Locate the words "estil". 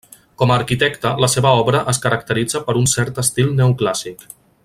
3.27-3.55